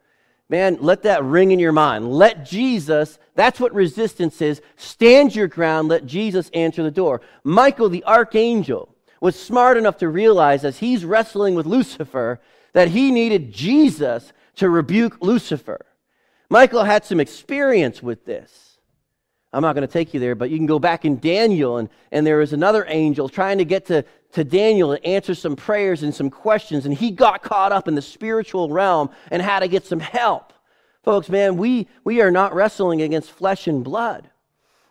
[0.51, 2.11] Man, let that ring in your mind.
[2.11, 4.63] Let Jesus, that's what resistance is.
[4.77, 7.21] Stand your ground, let Jesus answer the door.
[7.45, 12.41] Michael, the archangel, was smart enough to realize as he's wrestling with Lucifer
[12.73, 15.85] that he needed Jesus to rebuke Lucifer.
[16.49, 18.79] Michael had some experience with this.
[19.53, 21.89] I'm not going to take you there, but you can go back in Daniel, and,
[22.13, 26.03] and there was another angel trying to get to, to Daniel and answer some prayers
[26.03, 29.69] and some questions, and he got caught up in the spiritual realm and had to
[29.69, 30.53] get some help.
[31.03, 34.29] Folks, man, we, we are not wrestling against flesh and blood.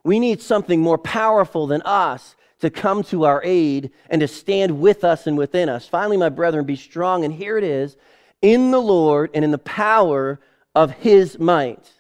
[0.04, 4.80] We need something more powerful than us to come to our aid and to stand
[4.80, 5.88] with us and within us.
[5.88, 7.24] Finally, my brethren, be strong.
[7.24, 7.98] And here it is
[8.42, 10.40] in the Lord and in the power
[10.74, 11.92] of his might.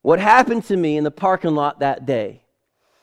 [0.00, 2.41] What happened to me in the parking lot that day?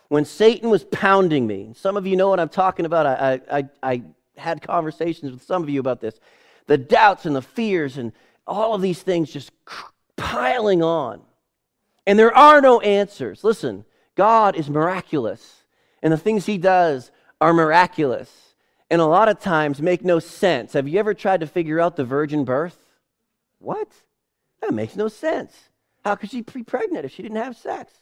[0.09, 3.05] When Satan was pounding me, some of you know what I'm talking about.
[3.05, 4.03] I, I, I
[4.37, 6.19] had conversations with some of you about this.
[6.65, 8.11] The doubts and the fears and
[8.45, 9.51] all of these things just
[10.17, 11.21] piling on.
[12.07, 13.43] And there are no answers.
[13.43, 15.63] Listen, God is miraculous,
[16.01, 18.55] and the things He does are miraculous,
[18.89, 20.73] and a lot of times make no sense.
[20.73, 22.77] Have you ever tried to figure out the virgin birth?
[23.59, 23.89] What?
[24.61, 25.55] That makes no sense.
[26.03, 27.93] How could she be pregnant if she didn't have sex?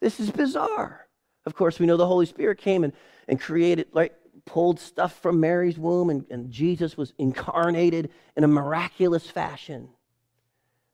[0.00, 1.06] This is bizarre.
[1.46, 2.92] Of course, we know the Holy Spirit came and,
[3.28, 8.48] and created, like, pulled stuff from Mary's womb, and, and Jesus was incarnated in a
[8.48, 9.88] miraculous fashion.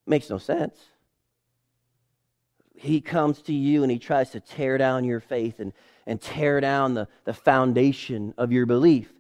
[0.07, 0.79] Makes no sense.
[2.75, 5.73] He comes to you and he tries to tear down your faith and,
[6.07, 9.13] and tear down the, the foundation of your belief.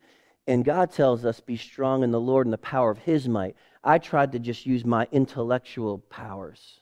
[0.46, 3.56] And God tells us, be strong in the Lord and the power of his might.
[3.82, 6.80] I tried to just use my intellectual powers.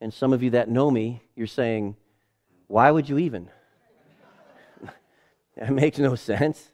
[0.00, 1.96] And some of you that know me, you're saying,
[2.66, 3.48] why would you even?
[5.56, 6.70] that makes no sense.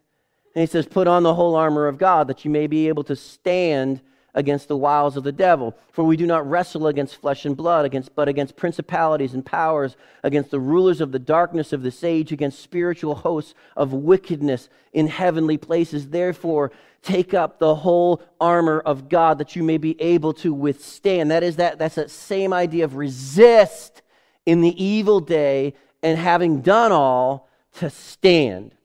[0.55, 3.03] And he says, Put on the whole armor of God that you may be able
[3.05, 4.01] to stand
[4.33, 5.75] against the wiles of the devil.
[5.91, 9.97] For we do not wrestle against flesh and blood, against, but against principalities and powers,
[10.23, 15.07] against the rulers of the darkness of this age, against spiritual hosts of wickedness in
[15.07, 16.09] heavenly places.
[16.09, 21.31] Therefore, take up the whole armor of God that you may be able to withstand.
[21.31, 24.01] That is that that's that same idea of resist
[24.45, 25.73] in the evil day
[26.03, 28.75] and having done all to stand.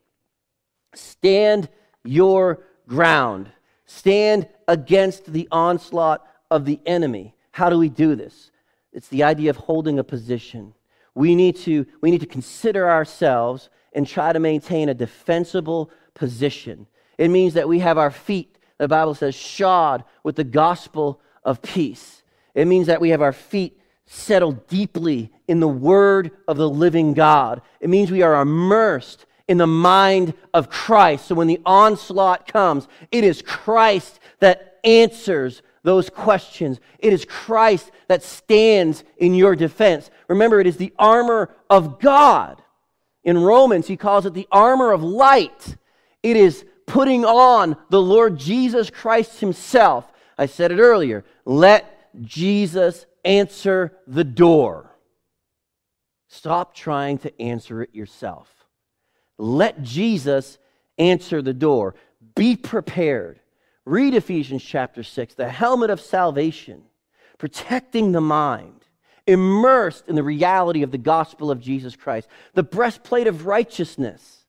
[0.94, 1.68] Stand
[2.04, 3.50] your ground.
[3.86, 7.34] Stand against the onslaught of the enemy.
[7.52, 8.50] How do we do this?
[8.92, 10.74] It's the idea of holding a position.
[11.14, 16.86] We need to, we need to consider ourselves and try to maintain a defensible position.
[17.18, 21.62] It means that we have our feet, the Bible says, shod with the gospel of
[21.62, 22.22] peace.
[22.54, 27.12] It means that we have our feet settled deeply in the word of the living
[27.12, 27.60] God.
[27.80, 31.26] It means we are immersed in the mind of Christ.
[31.26, 36.80] So when the onslaught comes, it is Christ that answers those questions.
[36.98, 40.10] It is Christ that stands in your defense.
[40.28, 42.62] Remember, it is the armor of God.
[43.22, 45.76] In Romans, he calls it the armor of light.
[46.22, 50.12] It is putting on the Lord Jesus Christ himself.
[50.38, 51.24] I said it earlier.
[51.44, 54.96] Let Jesus answer the door.
[56.28, 58.48] Stop trying to answer it yourself.
[59.38, 60.58] Let Jesus
[60.98, 61.94] answer the door.
[62.34, 63.40] Be prepared.
[63.84, 66.82] Read Ephesians chapter 6, the helmet of salvation,
[67.38, 68.84] protecting the mind,
[69.26, 74.44] immersed in the reality of the gospel of Jesus Christ, the breastplate of righteousness.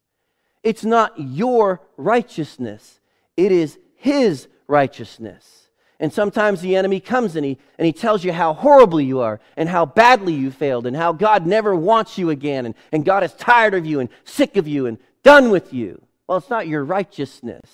[0.64, 3.00] It's not your righteousness,
[3.36, 5.67] it is His righteousness.
[6.00, 9.40] And sometimes the enemy comes and he, and he tells you how horrible you are
[9.56, 13.24] and how badly you failed and how God never wants you again and, and God
[13.24, 16.02] is tired of you and sick of you and done with you.
[16.28, 17.70] Well, it's not your righteousness,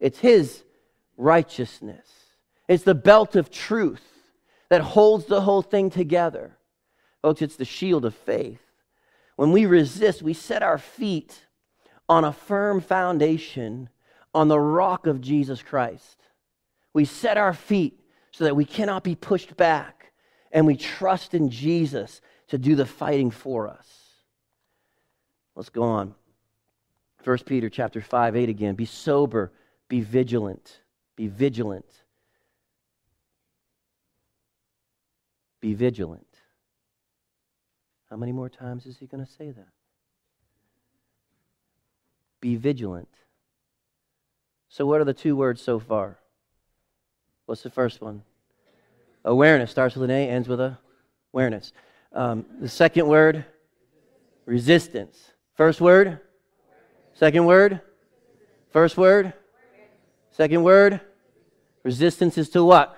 [0.00, 0.64] it's His
[1.16, 2.06] righteousness.
[2.68, 4.02] It's the belt of truth
[4.70, 6.56] that holds the whole thing together.
[7.22, 8.60] Folks, it's the shield of faith.
[9.36, 11.46] When we resist, we set our feet
[12.08, 13.88] on a firm foundation
[14.34, 16.16] on the rock of Jesus Christ.
[16.96, 20.12] We set our feet so that we cannot be pushed back,
[20.50, 23.86] and we trust in Jesus to do the fighting for us.
[25.54, 26.14] Let's go on.
[27.22, 28.76] 1 Peter chapter 5, 8 again.
[28.76, 29.52] Be sober,
[29.88, 30.80] be vigilant,
[31.16, 31.84] be vigilant.
[35.60, 36.26] Be vigilant.
[38.08, 39.68] How many more times is he going to say that?
[42.40, 43.10] Be vigilant.
[44.70, 46.20] So, what are the two words so far?
[47.46, 48.22] What's the first one?
[49.24, 50.78] Awareness starts with an A, ends with a
[51.32, 51.72] awareness.
[52.12, 53.44] Um, the second word,
[54.44, 55.32] resistance.
[55.54, 56.20] First word,
[57.14, 57.80] second word,
[58.70, 59.32] first word,
[60.30, 61.00] second word.
[61.82, 62.96] Resistance is to what?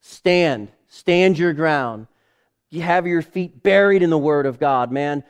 [0.00, 0.68] Stand.
[0.86, 2.06] Stand your ground.
[2.70, 5.24] You have your feet buried in the Word of God, man.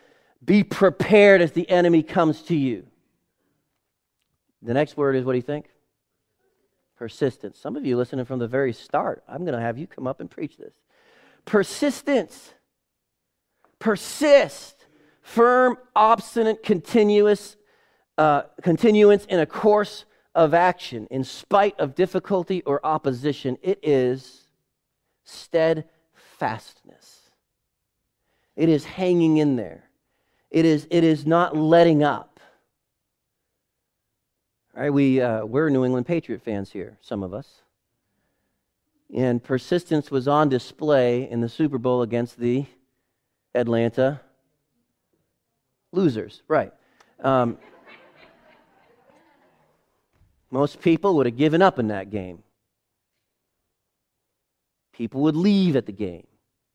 [0.45, 2.87] Be prepared as the enemy comes to you.
[4.63, 5.67] The next word is what do you think?
[7.03, 7.59] Persistence.
[7.59, 10.21] Some of you listening from the very start, I'm going to have you come up
[10.21, 10.73] and preach this.
[11.45, 12.55] Persistence.
[13.81, 14.87] Persist.
[15.21, 17.57] Firm, obstinate, continuous,
[18.19, 20.05] uh, continuance in a course
[20.37, 23.59] of action in spite of difficulty or opposition.
[23.63, 24.43] It is
[25.25, 27.33] steadfastness.
[28.55, 29.91] It is hanging in there.
[30.53, 32.32] It is, it is not letting up.
[34.75, 37.61] Right, we, uh, we're New England Patriot fans here, some of us.
[39.15, 42.65] And persistence was on display in the Super Bowl against the
[43.55, 44.23] Atlanta
[45.93, 46.43] losers.
[46.49, 46.73] Right.
[47.21, 47.59] Um,
[50.51, 52.43] most people would have given up in that game.
[54.95, 56.27] People would leave at the game.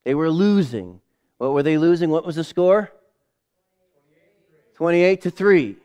[0.05, 1.01] They were losing.
[1.39, 2.11] What were they losing?
[2.11, 2.91] What was the score?
[4.75, 5.77] 28 to 3.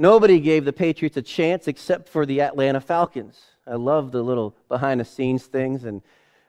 [0.00, 3.38] Nobody gave the Patriots a chance except for the Atlanta Falcons.
[3.66, 6.00] I love the little behind the scenes things and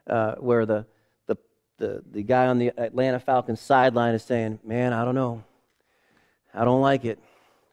[0.08, 0.86] uh, where the,
[1.28, 1.36] the,
[1.78, 5.44] the, the guy on the Atlanta Falcons sideline is saying, Man, I don't know.
[6.54, 7.20] I don't like it.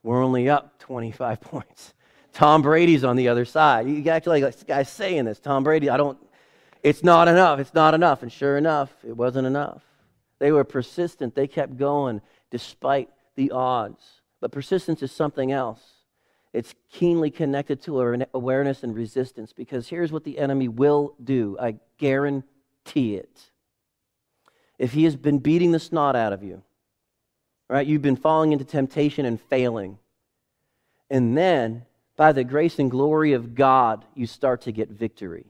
[0.03, 1.95] We're only up 25 points.
[2.33, 3.89] Tom Brady's on the other side.
[3.89, 5.39] You actually like this guy's saying this.
[5.39, 6.19] Tom Brady, I don't,
[6.83, 7.61] it's not enough.
[7.61, 8.25] It's not enough.
[8.25, 9.83] And sure enough, it wasn't enough.
[10.41, 11.37] They were persistent.
[11.37, 12.21] They kept going
[12.51, 14.18] despite the odds.
[14.41, 15.83] But persistence is something else.
[16.53, 21.57] It's keenly connected to awareness and resistance because here's what the enemy will do.
[21.61, 23.51] I guarantee it.
[24.79, 26.63] If he has been beating the snot out of you,
[27.69, 29.99] right, you've been falling into temptation and failing.
[31.11, 31.85] And then,
[32.17, 35.47] by the grace and glory of God, you start to get victory.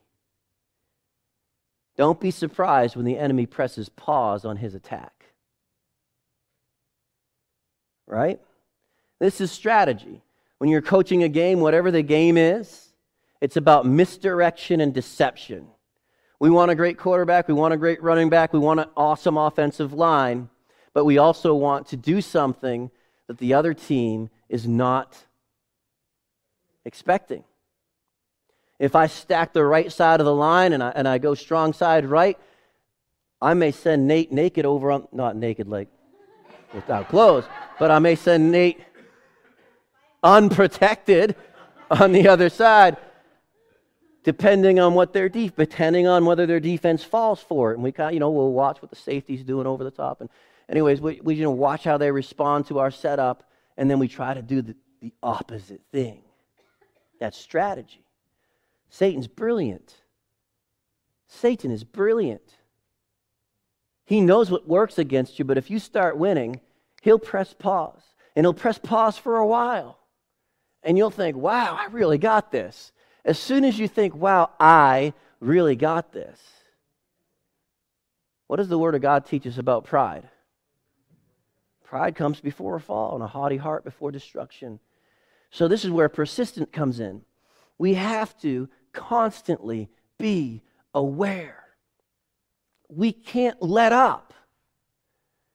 [1.96, 5.26] Don't be surprised when the enemy presses pause on his attack.
[8.06, 8.40] Right?
[9.18, 10.22] This is strategy.
[10.58, 12.88] When you're coaching a game, whatever the game is,
[13.40, 15.68] it's about misdirection and deception.
[16.40, 19.36] We want a great quarterback, we want a great running back, we want an awesome
[19.36, 20.48] offensive line,
[20.94, 22.90] but we also want to do something
[23.26, 25.16] that the other team is not
[26.84, 27.44] expecting.
[28.78, 31.72] If I stack the right side of the line and I, and I go strong
[31.72, 32.38] side right,
[33.42, 35.88] I may send Nate naked over on, not naked like
[36.72, 37.44] without clothes,
[37.78, 38.80] but I may send Nate
[40.22, 41.36] unprotected
[41.90, 42.96] on the other side,
[44.24, 47.74] depending on what their depending on whether their defense falls for it.
[47.74, 50.20] And we kind of, you know, we'll watch what the safety's doing over the top.
[50.20, 50.30] And
[50.68, 54.08] anyways, we, we you know watch how they respond to our setup, and then we
[54.08, 56.22] try to do the, the opposite thing.
[57.20, 58.04] That's strategy.
[58.90, 59.94] Satan's brilliant.
[61.26, 62.54] Satan is brilliant.
[64.04, 66.60] He knows what works against you, but if you start winning,
[67.02, 68.00] he'll press pause.
[68.34, 69.97] And he'll press pause for a while.
[70.82, 72.92] And you'll think, wow, I really got this.
[73.24, 76.40] As soon as you think, wow, I really got this,
[78.46, 80.28] what does the Word of God teach us about pride?
[81.84, 84.78] Pride comes before a fall, and a haughty heart before destruction.
[85.50, 87.22] So, this is where persistent comes in.
[87.78, 90.62] We have to constantly be
[90.94, 91.64] aware.
[92.88, 94.34] We can't let up.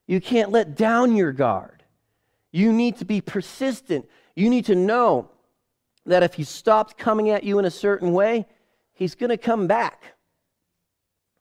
[0.07, 1.83] You can't let down your guard.
[2.51, 4.07] You need to be persistent.
[4.35, 5.29] You need to know
[6.05, 8.45] that if he stops coming at you in a certain way,
[8.93, 10.03] he's going to come back.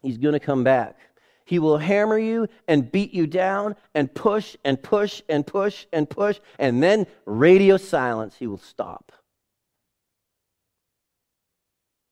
[0.02, 0.98] He's going to come back.
[1.44, 6.08] He will hammer you and beat you down and push and push and push and
[6.08, 9.12] push, and then radio silence, he will stop.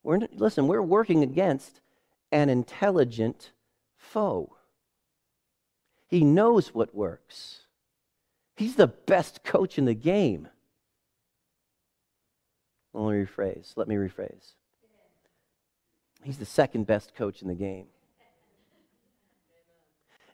[0.03, 1.81] We're, listen, we're working against
[2.33, 3.53] an intelligent
[3.99, 4.57] foe.
[6.09, 7.67] He knows what works.
[8.57, 10.49] He's the best coach in the game.
[12.93, 13.73] Let me rephrase.
[13.77, 14.53] Let me rephrase.
[16.23, 17.87] He's the second best coach in the game.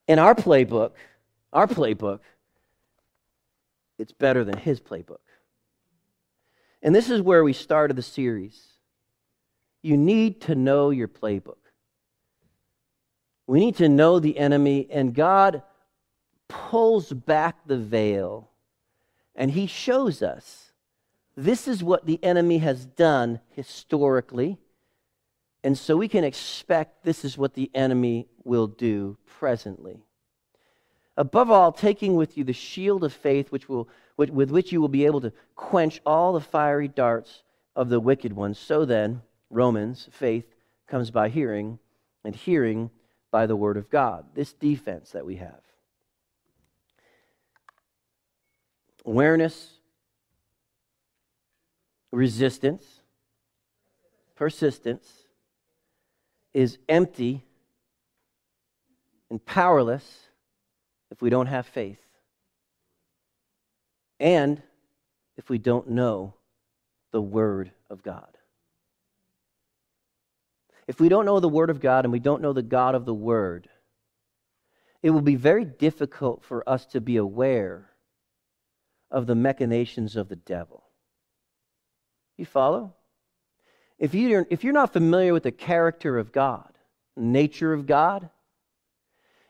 [0.09, 0.93] In our playbook,
[1.53, 2.21] our playbook,
[3.99, 5.19] it's better than his playbook.
[6.83, 8.61] And this is where we started the series.
[9.83, 11.57] You need to know your playbook.
[13.47, 15.63] We need to know the enemy, and God
[16.49, 18.51] pulls back the veil
[19.35, 20.66] and he shows us
[21.37, 24.59] this is what the enemy has done historically.
[25.63, 30.03] And so we can expect this is what the enemy will do presently.
[31.17, 34.89] Above all, taking with you the shield of faith, which will, with which you will
[34.89, 37.43] be able to quench all the fiery darts
[37.75, 38.55] of the wicked one.
[38.55, 40.45] So then, Romans, faith
[40.87, 41.79] comes by hearing,
[42.25, 42.91] and hearing
[43.31, 44.27] by the word of God.
[44.35, 45.61] This defense that we have.
[49.05, 49.76] Awareness,
[52.13, 52.85] resistance,
[54.35, 55.09] persistence
[56.55, 57.45] is empty
[59.31, 60.29] and powerless
[61.11, 62.01] if we don't have faith
[64.19, 64.63] and
[65.37, 66.35] if we don't know
[67.13, 68.39] the Word of God.
[70.87, 73.05] If we don't know the Word of God and we don't know the God of
[73.05, 73.69] the Word,
[75.03, 77.91] it will be very difficult for us to be aware
[79.11, 80.86] of the machinations of the devil.
[82.37, 82.95] You follow?
[83.99, 86.71] If, you if you're not familiar with the character of God,
[87.17, 88.29] nature of God,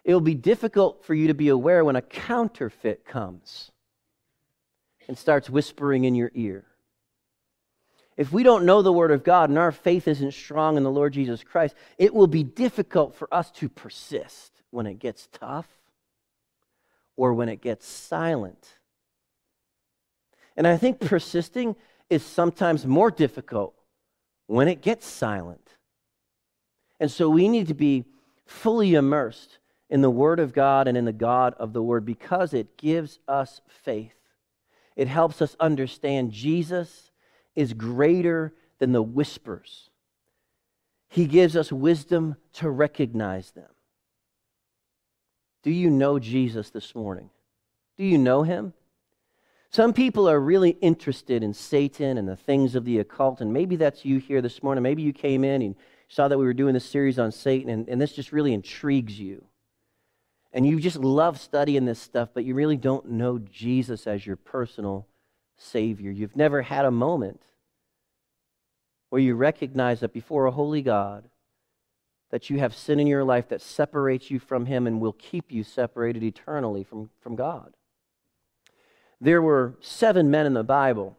[0.05, 3.72] it will be difficult for you to be aware when a counterfeit comes
[5.09, 6.64] and starts whispering in your ear.
[8.16, 10.91] If we don't know the Word of God and our faith isn't strong in the
[10.91, 15.68] Lord Jesus Christ, it will be difficult for us to persist when it gets tough
[17.16, 18.78] or when it gets silent.
[20.57, 21.76] And I think persisting
[22.09, 23.75] is sometimes more difficult
[24.47, 25.75] when it gets silent.
[27.01, 28.05] And so we need to be
[28.47, 29.59] fully immersed
[29.91, 33.19] in the Word of God and in the God of the Word because it gives
[33.29, 34.15] us faith.
[34.97, 37.11] It helps us understand Jesus
[37.55, 39.91] is greater than the whispers.
[41.09, 43.71] He gives us wisdom to recognize them.
[45.63, 47.31] Do you know Jesus this morning?
[47.97, 48.73] Do you know him?
[49.77, 53.77] Some people are really interested in Satan and the things of the occult, and maybe
[53.77, 54.81] that's you here this morning.
[54.81, 55.74] Maybe you came in and
[56.09, 59.20] saw that we were doing this series on Satan, and, and this just really intrigues
[59.20, 59.45] you.
[60.51, 64.37] And you just love studying this stuff, but you really don't know Jesus as your
[64.37, 65.07] personal
[65.59, 66.11] Savior.
[66.11, 67.43] You've never had a moment
[69.11, 71.29] where you recognize that before a holy God,
[72.31, 75.53] that you have sin in your life that separates you from Him and will keep
[75.53, 77.74] you separated eternally from, from God.
[79.21, 81.17] There were seven men in the Bible.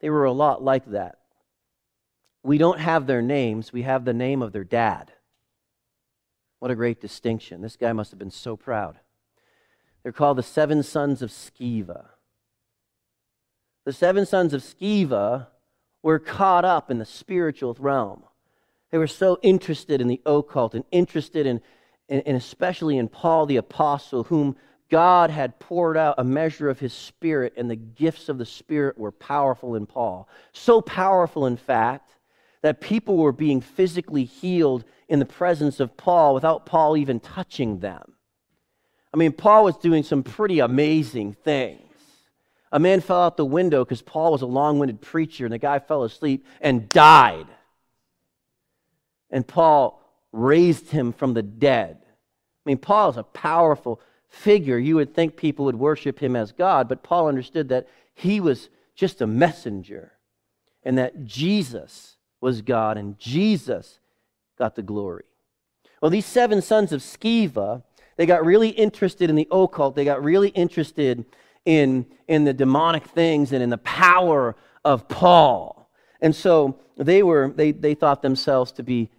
[0.00, 1.18] They were a lot like that.
[2.42, 5.12] We don't have their names, we have the name of their dad.
[6.58, 7.60] What a great distinction.
[7.60, 8.98] This guy must have been so proud.
[10.02, 12.06] They're called the seven sons of Sceva.
[13.84, 15.48] the seven sons of Sceva
[16.02, 18.24] were caught up in the spiritual realm.
[18.90, 21.60] They were so interested in the occult and interested in,
[22.08, 24.56] in especially in Paul the apostle, whom
[24.90, 28.98] God had poured out a measure of his spirit, and the gifts of the spirit
[28.98, 30.28] were powerful in Paul.
[30.52, 32.10] So powerful, in fact,
[32.62, 37.78] that people were being physically healed in the presence of Paul without Paul even touching
[37.78, 38.14] them.
[39.14, 41.80] I mean, Paul was doing some pretty amazing things.
[42.72, 45.58] A man fell out the window because Paul was a long winded preacher, and the
[45.58, 47.46] guy fell asleep and died.
[49.30, 51.98] And Paul raised him from the dead.
[52.02, 54.00] I mean, Paul is a powerful
[54.30, 54.78] figure.
[54.78, 58.68] You would think people would worship him as God, but Paul understood that he was
[58.94, 60.12] just a messenger
[60.82, 63.98] and that Jesus was God and Jesus
[64.58, 65.24] got the glory.
[66.00, 67.82] Well, these seven sons of Sceva,
[68.16, 69.96] they got really interested in the occult.
[69.96, 71.26] They got really interested
[71.66, 75.90] in, in the demonic things and in the power of Paul.
[76.20, 79.10] And so they were they, they thought themselves to be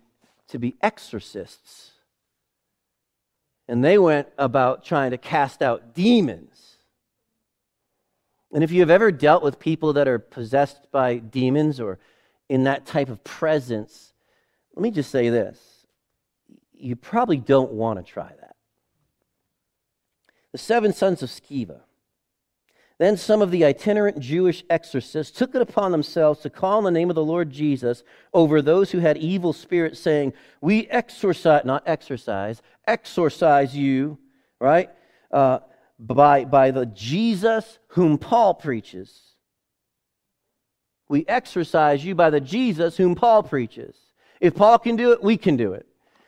[0.50, 1.91] to be exorcists.
[3.72, 6.76] And they went about trying to cast out demons.
[8.52, 11.98] And if you have ever dealt with people that are possessed by demons or
[12.50, 14.12] in that type of presence,
[14.76, 15.58] let me just say this.
[16.74, 18.58] You probably don't want to try that.
[20.52, 21.80] The seven sons of Sceva
[23.02, 26.92] then some of the itinerant Jewish exorcists took it upon themselves to call on the
[26.92, 31.82] name of the Lord Jesus over those who had evil spirits, saying, We exorcise, not
[31.88, 34.20] exercise, exorcise you,
[34.60, 34.92] right?
[35.32, 35.62] Uh,
[35.98, 39.20] by, by the Jesus whom Paul preaches.
[41.10, 43.96] We exorcise you by the Jesus whom Paul preaches.
[44.40, 45.88] If Paul can do it, we can do it.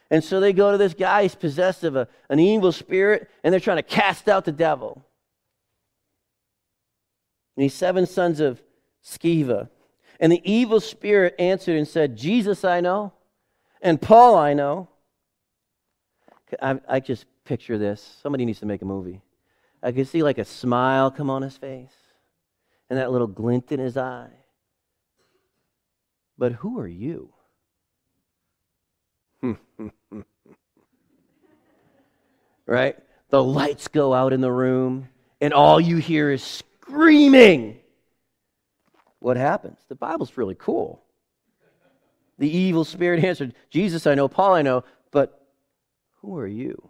[0.09, 3.53] And so they go to this guy, he's possessed of a, an evil spirit, and
[3.53, 5.05] they're trying to cast out the devil
[7.55, 8.61] and these seven sons of
[9.03, 9.69] Sceva.
[10.19, 13.13] And the evil spirit answered and said, Jesus I know,
[13.81, 14.89] and Paul I know.
[16.61, 18.17] I, I just picture this.
[18.21, 19.21] Somebody needs to make a movie.
[19.81, 21.93] I can see like a smile come on his face
[22.89, 24.29] and that little glint in his eye.
[26.37, 27.33] But who are you?
[32.65, 32.97] right?
[33.29, 35.09] The lights go out in the room,
[35.41, 36.41] and all you hear is
[36.83, 37.79] screaming.
[39.19, 39.79] What happens?
[39.87, 41.01] The Bible's really cool.
[42.39, 45.47] The evil spirit answered, Jesus I know, Paul I know, but
[46.21, 46.89] who are you?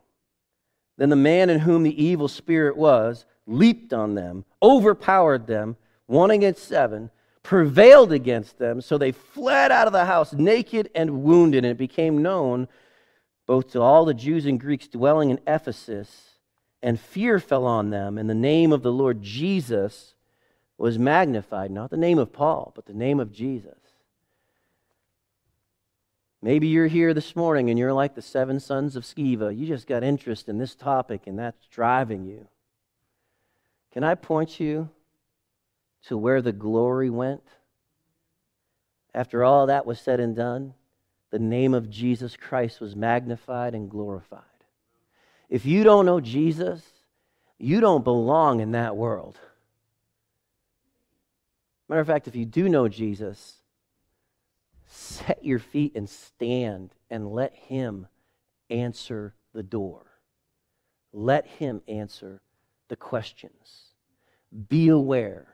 [0.97, 5.75] Then the man in whom the evil spirit was leaped on them, overpowered them,
[6.05, 7.09] one against seven,
[7.41, 11.77] prevailed against them, so they fled out of the house naked and wounded, and it
[11.77, 12.67] became known
[13.45, 16.32] both to all the Jews and Greeks dwelling in Ephesus
[16.83, 20.13] and fear fell on them, and the name of the Lord Jesus
[20.77, 21.71] was magnified.
[21.71, 23.77] Not the name of Paul, but the name of Jesus.
[26.41, 29.57] Maybe you're here this morning and you're like the seven sons of Sceva.
[29.57, 32.49] You just got interest in this topic and that's driving you.
[33.93, 34.89] Can I point you
[36.07, 37.43] to where the glory went?
[39.13, 40.73] After all that was said and done,
[41.29, 44.41] the name of Jesus Christ was magnified and glorified.
[45.53, 46.81] If you don't know Jesus,
[47.59, 49.37] you don't belong in that world.
[51.87, 53.57] Matter of fact, if you do know Jesus,
[54.87, 58.07] set your feet and stand and let Him
[58.71, 60.07] answer the door.
[61.13, 62.41] Let Him answer
[62.87, 63.91] the questions.
[64.69, 65.45] Be aware.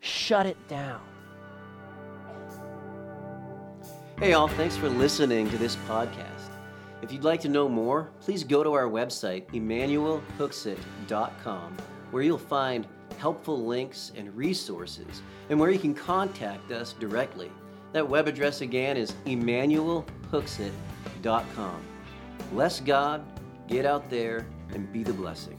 [0.00, 1.00] Shut it down.
[4.18, 6.39] Hey, all, thanks for listening to this podcast.
[7.02, 11.76] If you'd like to know more, please go to our website, emmanuelhooksett.com,
[12.10, 12.86] where you'll find
[13.16, 17.50] helpful links and resources, and where you can contact us directly.
[17.92, 21.82] That web address again is emmanuelhooksett.com.
[22.52, 23.24] Bless God,
[23.66, 25.58] get out there, and be the blessing.